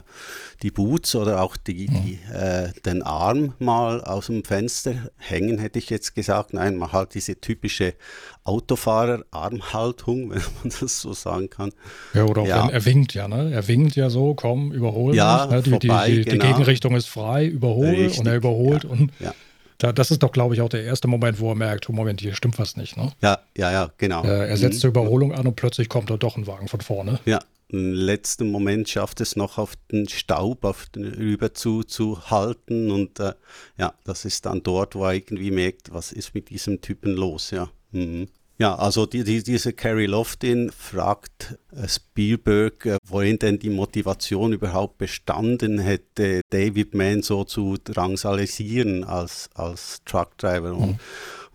[0.61, 2.05] die Boots oder auch die, mhm.
[2.05, 6.53] die äh, den Arm mal aus dem Fenster hängen, hätte ich jetzt gesagt.
[6.53, 7.95] Nein, man hat diese typische
[8.43, 11.71] Autofahrer-Armhaltung, wenn man das so sagen kann.
[12.13, 12.69] Ja, oder auch ja.
[12.69, 13.51] er winkt ja, ne?
[13.51, 15.55] Er winkt ja so, komm, überhol ja, mich.
[15.55, 15.61] Ne?
[15.63, 16.45] Die, vorbei, die, die, genau.
[16.45, 18.19] die, Gegenrichtung ist frei, überhole Richtig.
[18.19, 18.89] und er überholt ja.
[18.91, 19.33] und ja.
[19.77, 22.21] Da, das ist doch, glaube ich, auch der erste Moment, wo er merkt, oh Moment,
[22.21, 22.97] hier stimmt was nicht.
[22.97, 23.11] Ne?
[23.21, 24.23] Ja, ja, ja, genau.
[24.23, 24.81] Äh, er setzt mhm.
[24.81, 27.19] die Überholung an und plötzlich kommt da doch ein Wagen von vorne.
[27.25, 32.29] Ja, im letzten Moment schafft es noch auf den Staub auf den, rüber zu, zu
[32.29, 33.33] halten und äh,
[33.77, 37.51] ja, das ist dann dort, wo er irgendwie merkt, was ist mit diesem Typen los,
[37.51, 37.69] ja.
[37.91, 38.27] Mhm.
[38.57, 44.53] Ja, also die, die, diese Carrie Loftin fragt äh, Spielberg, äh, worin denn die Motivation
[44.53, 50.73] überhaupt bestanden hätte, David Mann so zu drangsalisieren als, als Truckdriver.
[50.73, 50.81] Mhm.
[50.81, 50.99] Und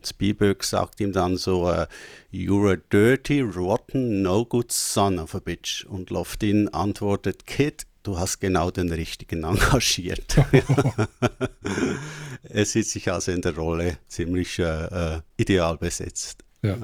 [0.04, 1.86] Spielberg sagt ihm dann so, uh,
[2.30, 5.86] You're a dirty, rotten, no good son of a bitch.
[5.86, 10.36] Und Loftin antwortet, Kid, du hast genau den richtigen engagiert.
[12.42, 16.44] er sieht sich also in der Rolle ziemlich äh, äh ideal besetzt.
[16.62, 16.78] Ja.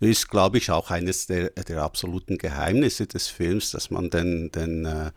[0.00, 4.84] Ist, glaube ich, auch eines der, der, absoluten Geheimnisse des Films, dass man den, den,
[4.84, 5.12] äh,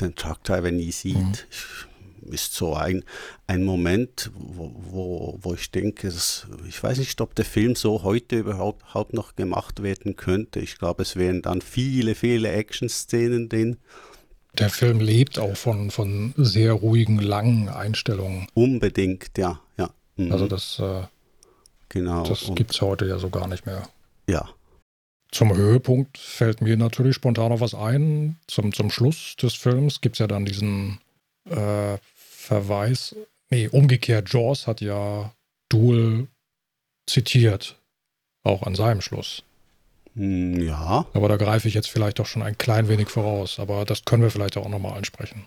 [0.00, 1.16] den Truckdriver nie sieht.
[1.16, 2.32] Mhm.
[2.32, 3.02] Ist so ein,
[3.48, 8.04] ein Moment, wo, wo, wo ich denke, dass, ich weiß nicht, ob der Film so
[8.04, 10.60] heute überhaupt, überhaupt noch gemacht werden könnte.
[10.60, 13.78] Ich glaube, es wären dann viele, viele Action-Szenen drin.
[14.58, 18.46] Der Film lebt auch von, von sehr ruhigen, langen Einstellungen.
[18.54, 19.60] Unbedingt, ja.
[19.76, 19.90] ja.
[20.16, 20.30] Mhm.
[20.30, 21.02] Also das äh,
[21.90, 22.24] Genau.
[22.24, 23.88] Das gibt es heute ja so gar nicht mehr.
[24.26, 24.48] Ja.
[25.30, 28.36] Zum Höhepunkt fällt mir natürlich spontan noch was ein.
[28.46, 30.98] Zum, zum Schluss des Films gibt es ja dann diesen
[31.48, 33.14] äh, Verweis.
[33.50, 35.32] Nee, umgekehrt, Jaws hat ja
[35.68, 36.28] Duel
[37.06, 37.76] zitiert.
[38.42, 39.42] Auch an seinem Schluss.
[40.14, 41.06] Hm, ja.
[41.12, 43.58] Aber da greife ich jetzt vielleicht doch schon ein klein wenig voraus.
[43.58, 45.46] Aber das können wir vielleicht auch nochmal ansprechen.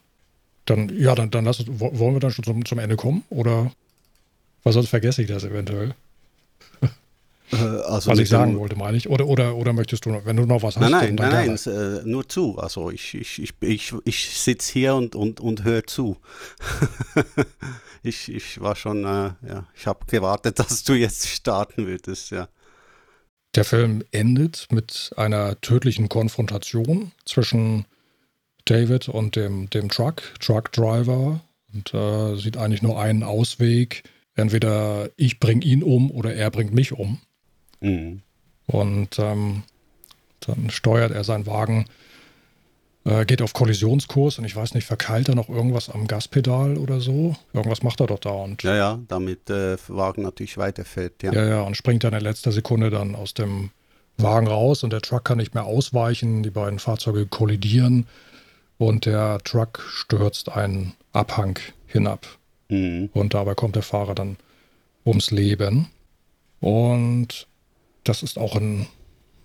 [0.65, 3.23] Dann, ja, dann, dann lass, wollen wir dann schon zum, zum Ende kommen?
[3.29, 3.71] Oder?
[4.63, 5.93] Weil sonst vergesse ich das eventuell.
[7.54, 9.10] Äh, also was ich sagen wollte, meine ich.
[9.10, 12.02] Oder, oder, oder möchtest du, wenn du noch was hast, nein, nein, nein, nein, äh,
[12.06, 12.58] nur zu.
[12.58, 16.18] Also ich, ich, ich, ich, ich sitze hier und, und, und höre zu.
[18.04, 22.48] ich, ich war schon, äh, ja, ich habe gewartet, dass du jetzt starten würdest, ja.
[23.56, 27.86] Der Film endet mit einer tödlichen Konfrontation zwischen
[28.66, 34.04] David und dem, dem Truck, Truck Driver und äh, sieht eigentlich nur einen Ausweg.
[34.36, 37.20] Entweder ich bringe ihn um oder er bringt mich um.
[37.84, 38.22] Mhm.
[38.65, 39.63] Und ähm,
[40.39, 41.86] dann steuert er seinen Wagen,
[43.06, 47.02] äh, geht auf Kollisionskurs und ich weiß nicht, verkeilt er noch irgendwas am Gaspedal oder
[47.02, 47.36] so?
[47.54, 48.63] Irgendwas macht er doch da und.
[48.63, 51.34] Ja, ja, damit der äh, Wagen natürlich weiterfährt, ja.
[51.34, 53.72] Ja, ja, und springt dann in letzter Sekunde dann aus dem
[54.17, 56.43] Wagen raus und der Truck kann nicht mehr ausweichen.
[56.43, 58.08] Die beiden Fahrzeuge kollidieren
[58.78, 62.26] und der Truck stürzt einen Abhang hinab.
[62.69, 63.10] Mhm.
[63.13, 64.38] Und dabei kommt der Fahrer dann
[65.06, 65.88] ums Leben.
[66.60, 67.48] Und
[68.04, 68.88] das ist auch in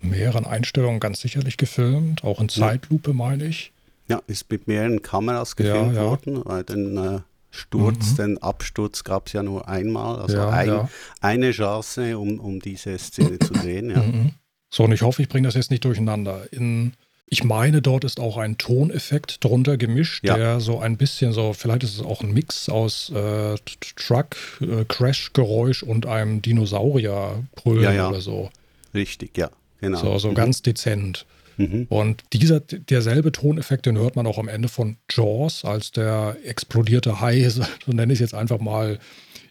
[0.01, 3.71] mehreren Einstellungen ganz sicherlich gefilmt, auch in Zeitlupe, meine ich.
[4.07, 6.09] Ja, ist mit mehreren Kameras gefilmt ja, ja.
[6.09, 7.19] worden, weil den äh,
[7.51, 8.15] Sturz, mhm.
[8.15, 10.19] den Absturz gab es ja nur einmal.
[10.19, 10.89] Also ja, ein,
[11.21, 13.87] eine Chance, um, um diese Szene zu drehen.
[13.87, 14.31] Mhm.
[14.71, 16.51] So, und ich hoffe, ich bringe das jetzt nicht durcheinander.
[16.51, 16.93] In
[17.29, 20.35] ich meine, dort ist auch ein Toneffekt drunter gemischt, ja.
[20.35, 23.55] der so ein bisschen so, vielleicht ist es auch ein Mix aus äh,
[23.95, 28.09] Truck, äh, Crash-Geräusch und einem Dinosaurier-Brüllen ja, ja.
[28.09, 28.49] oder so.
[28.93, 29.99] Richtig, ja, genau.
[29.99, 30.35] So, so mhm.
[30.35, 31.25] ganz dezent.
[31.57, 31.85] Mhm.
[31.89, 37.21] Und dieser, derselbe Toneffekt, den hört man auch am Ende von Jaws, als der explodierte
[37.21, 38.99] Hai, so nenne ich es jetzt einfach mal,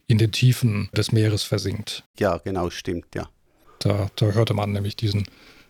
[0.08, 2.02] in den Tiefen des Meeres versinkt.
[2.18, 3.28] Ja, genau, stimmt, ja.
[3.78, 5.26] Da, da hörte man nämlich diesen,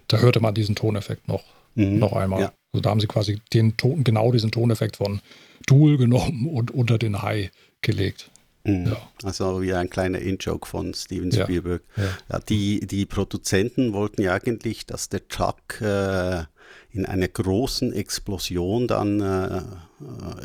[0.06, 1.42] da hörte man diesen Toneffekt noch.
[1.78, 1.98] Mhm.
[1.98, 2.40] Noch einmal.
[2.40, 2.52] Ja.
[2.72, 5.20] Also da haben sie quasi den Ton, genau diesen Toneffekt von
[5.66, 7.50] Duel genommen und unter den High
[7.82, 8.30] gelegt.
[8.64, 8.86] Mhm.
[8.86, 8.96] Ja.
[9.22, 11.82] Also wie ein kleiner In-Joke von Steven Spielberg.
[11.96, 12.04] Ja.
[12.30, 12.38] Ja.
[12.40, 16.42] die, die Produzenten wollten ja eigentlich, dass der Truck äh,
[16.90, 19.62] in einer großen Explosion dann äh,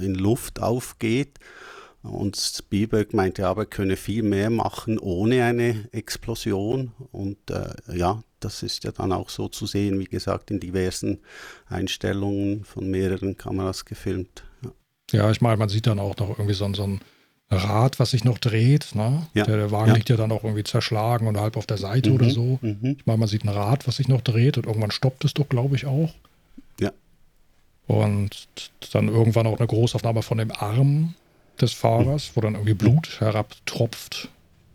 [0.04, 1.40] in Luft aufgeht.
[2.04, 6.92] Und Spielberg meinte aber, er könne viel mehr machen ohne eine Explosion.
[7.12, 11.20] Und äh, ja, das ist ja dann auch so zu sehen, wie gesagt, in diversen
[11.68, 14.44] Einstellungen von mehreren Kameras gefilmt.
[14.62, 14.72] Ja,
[15.20, 17.02] ja ich meine, man sieht dann auch noch irgendwie so, so ein
[17.50, 18.96] Rad, was sich noch dreht.
[18.96, 19.26] Ne?
[19.34, 19.46] Ja.
[19.46, 19.96] Der, der, Wagen ja.
[19.96, 22.16] liegt ja dann auch irgendwie zerschlagen und halb auf der Seite mhm.
[22.16, 22.60] oder so.
[22.62, 22.98] Mhm.
[23.00, 25.48] Ich meine, man sieht ein Rad, was sich noch dreht und irgendwann stoppt es doch,
[25.48, 26.14] glaube ich, auch.
[26.82, 26.92] Ja.
[27.88, 28.50] Und
[28.92, 31.16] dann irgendwann auch eine Großaufnahme von dem Arm
[31.60, 34.30] des Fahrers, wo dann irgendwie Blut herabtropft.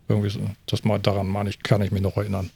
[0.07, 0.41] Irgendwie so.
[0.65, 2.49] Das mal daran meine ich, kann ich mich noch erinnern.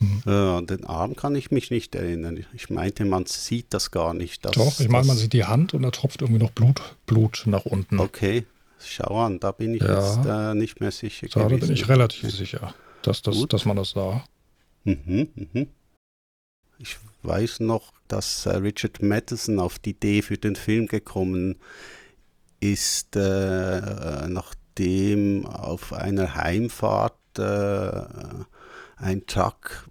[0.00, 0.32] Mhm.
[0.32, 2.44] An den Arm kann ich mich nicht erinnern.
[2.54, 4.44] Ich meinte, man sieht das gar nicht.
[4.44, 7.42] Dass, Doch, ich meine, man sieht die Hand und da tropft irgendwie noch Blut, Blut
[7.46, 8.00] nach unten.
[8.00, 8.46] Okay,
[8.82, 10.00] schau an, da bin ich ja.
[10.00, 11.28] jetzt äh, nicht mehr sicher.
[11.32, 14.24] Da, bin ich relativ sicher, dass, das, dass man das sah.
[14.84, 15.66] Mhm, mhm.
[16.78, 21.60] Ich weiß noch, dass äh, Richard Matheson auf die Idee für den Film gekommen ist,
[23.16, 28.02] äh, äh nachdem auf einer Heimfahrt äh,
[28.96, 29.88] ein Truck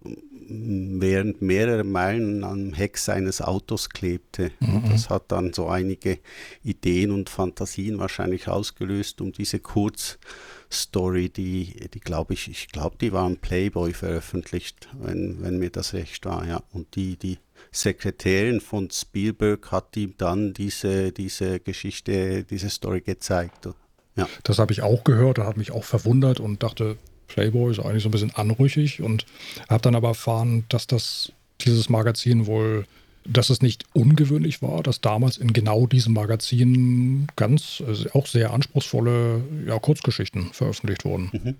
[0.51, 4.51] während mehrerer Meilen am Heck seines Autos klebte.
[4.59, 4.89] Mhm.
[4.89, 6.19] Das hat dann so einige
[6.63, 13.13] Ideen und Fantasien wahrscheinlich ausgelöst, um diese Kurzstory, die, die glaube ich, ich glaube, die
[13.13, 16.63] war im Playboy veröffentlicht, wenn, wenn mir das recht war, ja.
[16.71, 17.37] Und die, die
[17.71, 23.69] Sekretärin von Spielberg hat ihm dann diese, diese Geschichte, diese Story gezeigt.
[24.15, 24.27] Ja.
[24.43, 28.03] Das habe ich auch gehört und hat mich auch verwundert und dachte, Playboy ist eigentlich
[28.03, 29.25] so ein bisschen anrüchig und
[29.69, 32.85] habe dann aber erfahren, dass das dieses Magazin wohl,
[33.25, 38.51] dass es nicht ungewöhnlich war, dass damals in genau diesem Magazin ganz also auch sehr
[38.51, 41.29] anspruchsvolle ja, Kurzgeschichten veröffentlicht wurden.
[41.31, 41.55] Mhm.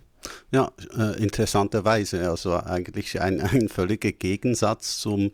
[0.52, 2.30] Ja, äh, interessanterweise.
[2.30, 5.32] Also eigentlich ein, ein völliger Gegensatz zum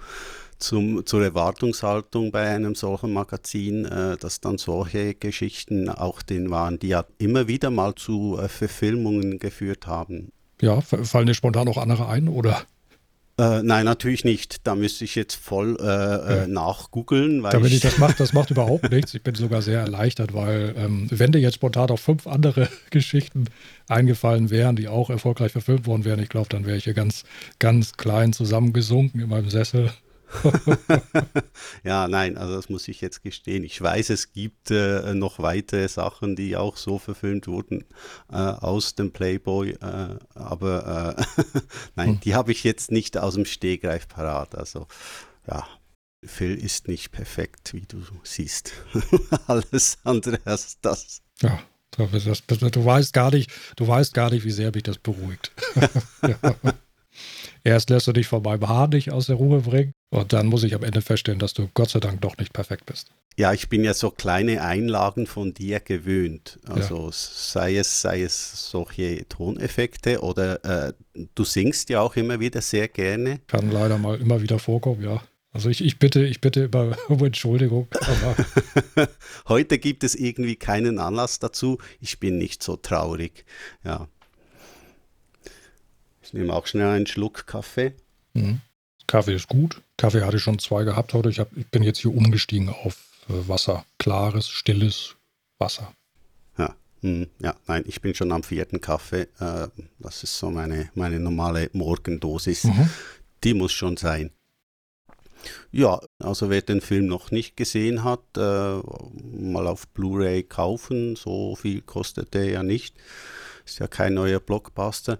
[0.57, 6.79] zum, zur Erwartungshaltung bei einem solchen Magazin, äh, dass dann solche Geschichten auch den waren,
[6.79, 10.31] die ja immer wieder mal zu äh, Verfilmungen geführt haben.
[10.61, 12.65] Ja, fallen dir spontan noch andere ein, oder?
[13.37, 14.65] Äh, nein, natürlich nicht.
[14.65, 16.47] Da müsste ich jetzt voll äh, äh ja.
[16.47, 17.43] nachgoogeln.
[17.43, 19.13] Damit ich, ich das mache, das macht überhaupt nichts.
[19.13, 23.45] Ich bin sogar sehr erleichtert, weil ähm, wenn dir jetzt spontan auch fünf andere Geschichten
[23.89, 27.25] eingefallen wären, die auch erfolgreich verfilmt worden wären, ich glaube, dann wäre ich hier ganz,
[27.59, 29.91] ganz klein zusammengesunken in meinem Sessel
[31.83, 33.63] ja, nein, also das muss ich jetzt gestehen.
[33.63, 37.85] Ich weiß, es gibt äh, noch weitere Sachen, die auch so verfilmt wurden
[38.31, 41.41] äh, aus dem Playboy, äh, aber äh,
[41.95, 42.19] nein, hm.
[42.21, 44.55] die habe ich jetzt nicht aus dem Stehgreif parat.
[44.55, 44.87] Also
[45.47, 45.67] ja,
[46.23, 48.73] Phil ist nicht perfekt, wie du siehst.
[49.47, 51.21] Alles andere als das.
[51.41, 51.59] Ja.
[51.97, 55.53] Das, du weißt gar nicht, du weißt gar nicht, wie sehr mich das beruhigt.
[56.21, 56.55] ja.
[57.65, 60.63] Erst lässt du dich von meinem Haar nicht aus der Ruhe bringen und dann muss
[60.63, 63.09] ich am Ende feststellen, dass du Gott sei Dank doch nicht perfekt bist.
[63.37, 66.59] Ja, ich bin ja so kleine Einlagen von dir gewöhnt.
[66.67, 67.11] Also ja.
[67.11, 70.93] sei es, sei es solche Toneffekte oder äh,
[71.33, 73.39] du singst ja auch immer wieder sehr gerne.
[73.47, 75.23] Kann leider mal immer wieder vorkommen, ja.
[75.51, 77.87] Also ich, ich bitte, ich bitte über, um Entschuldigung.
[79.47, 81.79] Heute gibt es irgendwie keinen Anlass dazu.
[81.99, 83.43] Ich bin nicht so traurig.
[83.83, 84.07] Ja.
[86.35, 87.93] Ich nehme auch schnell einen Schluck Kaffee.
[88.33, 88.59] Mhm.
[89.07, 89.81] Kaffee ist gut.
[89.95, 91.29] Kaffee hatte ich schon zwei gehabt heute.
[91.29, 92.97] Ich, hab, ich bin jetzt hier umgestiegen auf
[93.29, 93.85] äh, Wasser.
[93.99, 95.15] Klares, stilles
[95.59, 95.93] Wasser.
[96.57, 99.29] Ja, hm, ja, nein, ich bin schon am vierten Kaffee.
[99.39, 99.69] Äh,
[99.99, 102.65] das ist so meine, meine normale Morgendosis.
[102.65, 102.89] Mhm.
[103.45, 104.31] Die muss schon sein.
[105.71, 111.15] Ja, also wer den Film noch nicht gesehen hat, äh, mal auf Blu-ray kaufen.
[111.15, 112.97] So viel kostet der ja nicht.
[113.65, 115.17] Ist ja kein neuer Blockbuster.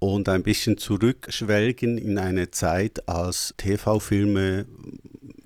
[0.00, 4.66] Und ein bisschen zurückschwelgen in eine Zeit, als TV-Filme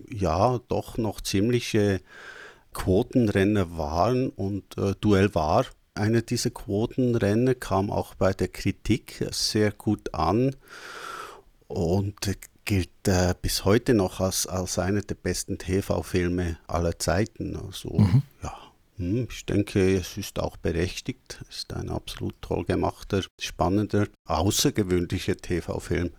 [0.09, 2.01] ja doch noch ziemliche
[2.73, 9.71] Quotenrenner waren und äh, Duell war einer dieser Quotenrenner, kam auch bei der Kritik sehr
[9.73, 10.55] gut an
[11.69, 17.57] und gilt äh, bis heute noch als, als einer der besten TV-Filme aller Zeiten.
[17.57, 18.23] Also mhm.
[18.43, 18.55] ja,
[18.97, 21.41] ich denke, es ist auch berechtigt.
[21.49, 26.11] Es ist ein absolut toll gemachter, spannender, außergewöhnlicher TV-Film.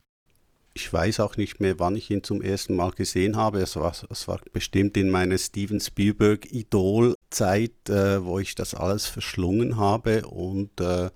[0.73, 3.61] Ich weiß auch nicht mehr, wann ich ihn zum ersten Mal gesehen habe.
[3.61, 9.77] Es war, es war bestimmt in meiner Steven Spielberg-Idol-Zeit, äh, wo ich das alles verschlungen
[9.77, 10.27] habe.
[10.27, 11.11] Und äh,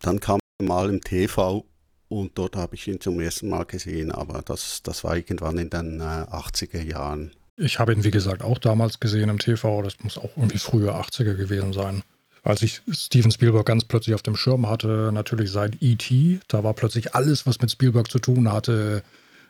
[0.00, 1.64] dann kam er mal im TV
[2.08, 4.12] und dort habe ich ihn zum ersten Mal gesehen.
[4.12, 7.32] Aber das, das war irgendwann in den äh, 80er Jahren.
[7.56, 9.82] Ich habe ihn, wie gesagt, auch damals gesehen im TV.
[9.82, 12.02] Das muss auch irgendwie frühe 80er gewesen sein
[12.42, 16.74] als ich Steven Spielberg ganz plötzlich auf dem Schirm hatte, natürlich seit E.T., da war
[16.74, 19.02] plötzlich alles, was mit Spielberg zu tun hatte,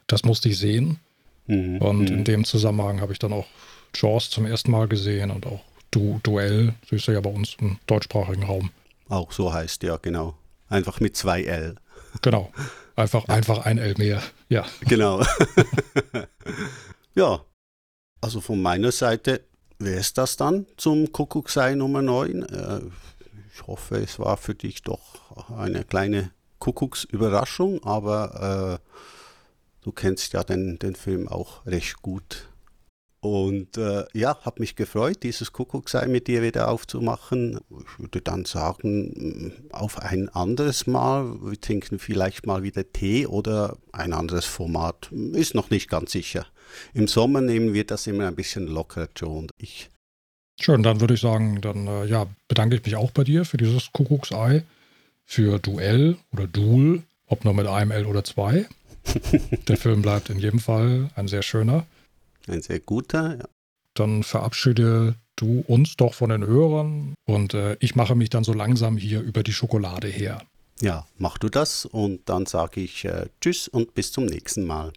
[0.06, 0.98] das musste ich sehen.
[1.46, 1.78] Mhm.
[1.78, 2.24] Und in mhm.
[2.24, 3.46] dem Zusammenhang habe ich dann auch
[3.94, 5.60] Jaws zum ersten Mal gesehen und auch
[5.90, 8.70] du Duell, so ist er ja bei uns im deutschsprachigen Raum.
[9.08, 10.34] Auch so heißt, ja, genau.
[10.68, 11.76] Einfach mit zwei L.
[12.20, 12.52] Genau.
[12.94, 13.34] Einfach, ja.
[13.34, 14.22] einfach ein L mehr.
[14.48, 14.66] Ja.
[14.82, 15.24] Genau.
[17.14, 17.40] ja.
[18.22, 19.42] Also von meiner Seite
[19.80, 22.42] wäre es das dann zum Kuckucksei Nummer 9.
[22.44, 22.80] Äh,
[23.52, 25.00] ich hoffe, es war für dich doch
[25.50, 26.30] eine kleine
[26.60, 28.88] Kuckucksüberraschung, aber äh,
[29.82, 32.48] du kennst ja den, den Film auch recht gut.
[33.18, 37.60] Und äh, ja, habe mich gefreut, dieses Kuckucksei mit dir wieder aufzumachen.
[37.70, 41.40] Ich würde dann sagen, auf ein anderes Mal.
[41.42, 45.10] Wir trinken vielleicht mal wieder Tee oder ein anderes Format.
[45.12, 46.46] Ist noch nicht ganz sicher.
[46.94, 49.90] Im Sommer nehmen wir das immer ein bisschen lockerer, Joe und ich.
[50.60, 53.56] Schön, dann würde ich sagen, dann äh, ja, bedanke ich mich auch bei dir für
[53.56, 54.64] dieses Kuckucksei,
[55.24, 58.66] für Duell oder Duel, ob nur mit einem L oder zwei.
[59.68, 61.86] Der Film bleibt in jedem Fall ein sehr schöner.
[62.46, 63.44] Ein sehr guter, ja.
[63.94, 68.52] Dann verabschiede du uns doch von den Hörern und äh, ich mache mich dann so
[68.52, 70.42] langsam hier über die Schokolade her.
[70.80, 74.92] Ja, mach du das und dann sage ich äh, Tschüss und bis zum nächsten Mal.